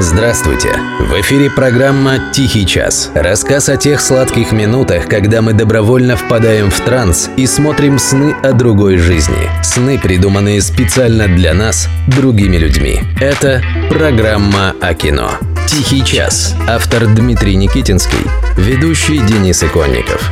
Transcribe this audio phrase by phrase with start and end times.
[0.00, 0.78] Здравствуйте!
[1.00, 3.10] В эфире программа «Тихий час».
[3.16, 8.52] Рассказ о тех сладких минутах, когда мы добровольно впадаем в транс и смотрим сны о
[8.52, 9.50] другой жизни.
[9.64, 13.00] Сны, придуманные специально для нас, другими людьми.
[13.20, 15.32] Это программа о кино.
[15.66, 16.54] «Тихий час».
[16.68, 18.24] Автор Дмитрий Никитинский.
[18.56, 20.30] Ведущий Денис Иконников.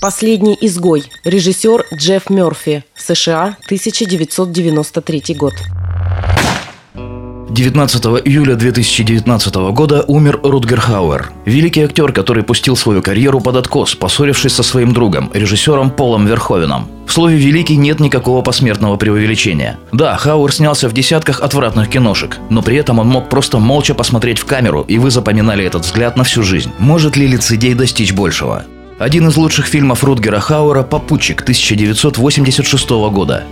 [0.00, 1.04] «Последний изгой».
[1.22, 2.82] Режиссер Джефф Мерфи.
[2.96, 5.54] США, 1993 год.
[7.48, 13.94] 19 июля 2019 года умер Рутгер Хауэр, великий актер, который пустил свою карьеру под откос,
[13.94, 16.88] поссорившись со своим другом, режиссером Полом Верховеном.
[17.06, 19.78] В слове «великий» нет никакого посмертного преувеличения.
[19.92, 24.40] Да, Хауэр снялся в десятках отвратных киношек, но при этом он мог просто молча посмотреть
[24.40, 26.72] в камеру, и вы запоминали этот взгляд на всю жизнь.
[26.80, 28.64] Может ли лицедей достичь большего?
[28.98, 33.44] Один из лучших фильмов Рутгера Хауэра «Попутчик» 1986 года.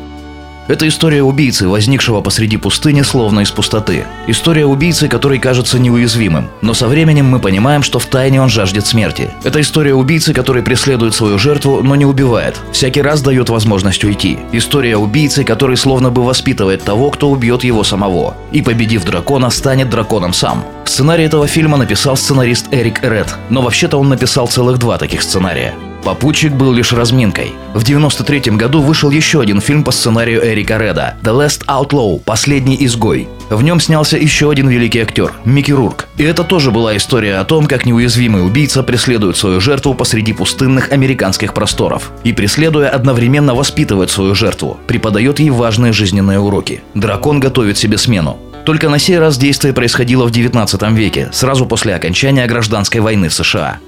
[0.66, 4.06] Это история убийцы, возникшего посреди пустыни словно из пустоты.
[4.27, 6.48] История убийцы, который кажется неуязвимым.
[6.62, 9.30] Но со временем мы понимаем, что в тайне он жаждет смерти.
[9.44, 12.58] Это история убийцы, который преследует свою жертву, но не убивает.
[12.72, 14.38] Всякий раз дает возможность уйти.
[14.53, 18.34] История убийцы, который словно бы воспитывает того, кто убьет его самого.
[18.50, 20.64] И победив дракона, станет драконом сам.
[20.86, 25.75] Сценарий этого фильма написал сценарист Эрик Ред, но вообще-то он написал целых два таких сценария.
[26.05, 27.52] Попутчик был лишь разминкой.
[27.72, 32.20] В 93 году вышел еще один фильм по сценарию Эрика Реда «The Last Outlaw.
[32.22, 33.27] Последний изгой».
[33.48, 36.08] В нем снялся еще один великий актер– Микки Рурк.
[36.19, 40.92] И это тоже была история о том, как неуязвимый убийца преследует свою жертву посреди пустынных
[40.92, 42.12] американских просторов.
[42.22, 46.82] И преследуя, одновременно воспитывает свою жертву, преподает ей важные жизненные уроки.
[46.94, 48.38] Дракон готовит себе смену.
[48.66, 53.34] Только на сей раз действие происходило в 19 веке, сразу после окончания гражданской войны в
[53.34, 53.78] США.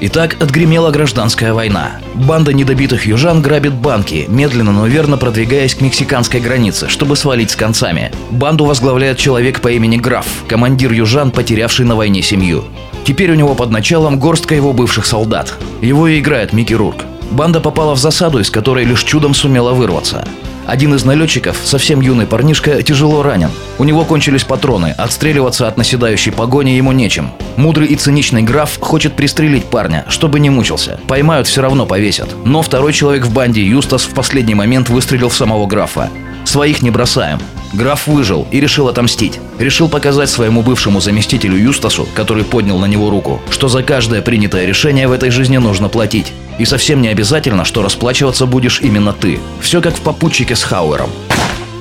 [0.00, 1.90] Итак, отгремела гражданская война.
[2.14, 7.56] Банда недобитых южан грабит банки, медленно, но верно продвигаясь к мексиканской границе, чтобы свалить с
[7.56, 8.12] концами.
[8.30, 12.64] Банду возглавляет человек по имени Граф, командир южан, потерявший на войне семью.
[13.04, 15.52] Теперь у него под началом горстка его бывших солдат.
[15.82, 17.04] Его и играет Микки Рурк.
[17.32, 20.24] Банда попала в засаду, из которой лишь чудом сумела вырваться.
[20.68, 23.48] Один из налетчиков, совсем юный парнишка, тяжело ранен.
[23.78, 27.30] У него кончились патроны, отстреливаться от наседающей погони ему нечем.
[27.56, 31.00] Мудрый и циничный граф хочет пристрелить парня, чтобы не мучился.
[31.08, 32.28] Поймают, все равно повесят.
[32.44, 36.10] Но второй человек в банде, Юстас, в последний момент выстрелил в самого графа.
[36.44, 37.40] Своих не бросаем.
[37.72, 39.40] Граф выжил и решил отомстить.
[39.58, 44.66] Решил показать своему бывшему заместителю Юстасу, который поднял на него руку, что за каждое принятое
[44.66, 46.34] решение в этой жизни нужно платить.
[46.58, 49.38] И совсем не обязательно, что расплачиваться будешь именно ты.
[49.60, 51.10] Все как в попутчике с Хауэром.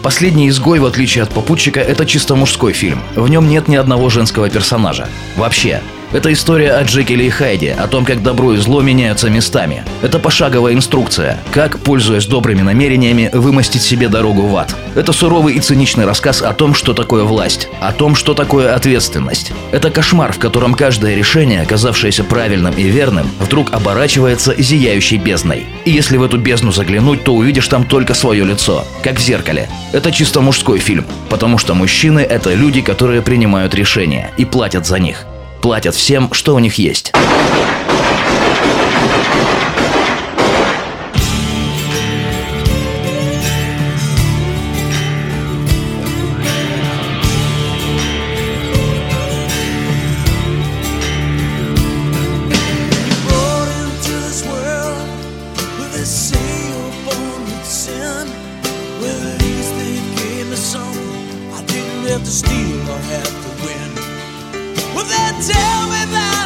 [0.03, 3.01] Последний изгой, в отличие от попутчика, это чисто мужской фильм.
[3.15, 5.07] В нем нет ни одного женского персонажа.
[5.35, 5.81] Вообще.
[6.13, 9.83] Это история о Джекиле и Хайде, о том, как добро и зло меняются местами.
[10.01, 14.73] Это пошаговая инструкция, как, пользуясь добрыми намерениями, вымостить себе дорогу в ад.
[14.95, 19.51] Это суровый и циничный рассказ о том, что такое власть, о том, что такое ответственность.
[19.73, 25.65] Это кошмар, в котором каждое решение, оказавшееся правильным и верным, вдруг оборачивается зияющей бездной.
[25.83, 29.67] И если в эту бездну заглянуть, то увидишь там только свое лицо, как в зеркале.
[29.91, 34.99] Это чисто мужской фильм, потому что мужчины– это люди, которые принимают решения и платят за
[34.99, 35.25] них
[35.67, 37.11] платят всем, что у них есть.
[62.17, 63.86] to steal or have to win.
[64.97, 66.36] Well, they tell me that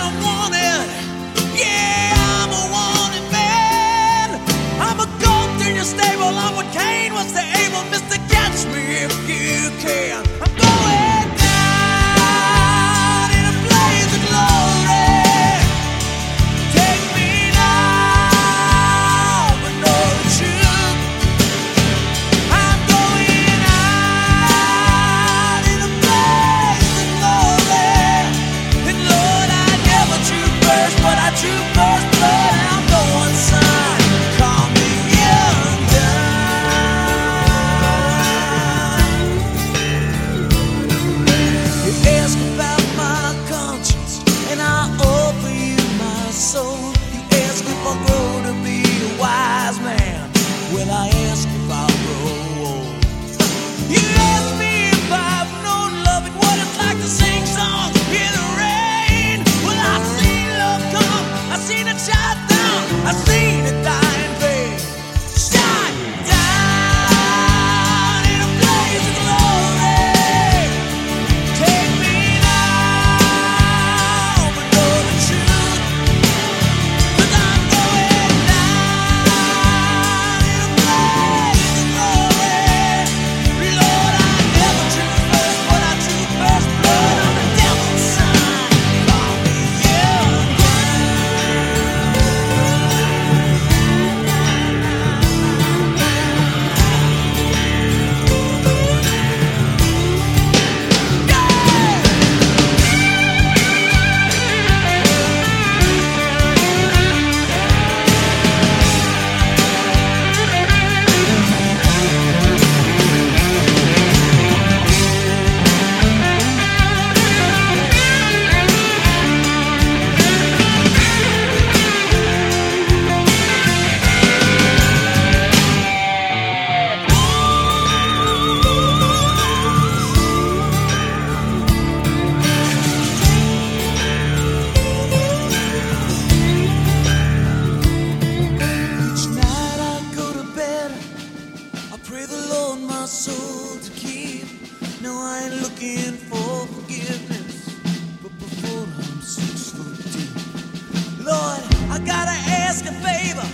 [151.92, 153.46] I gotta ask a favor,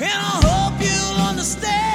[0.00, 1.87] and I hope you'll understand.